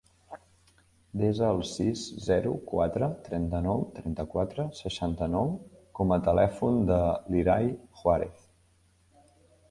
Desa 1.21 1.47
el 1.55 1.59
sis, 1.71 2.05
zero, 2.27 2.53
quatre, 2.71 3.09
trenta-nou, 3.27 3.83
trenta-quatre, 3.97 4.65
seixanta-nou 4.79 5.51
com 5.99 6.15
a 6.15 6.19
telèfon 6.29 6.81
de 6.93 6.97
l'Irai 7.35 7.69
Juez. 8.01 8.49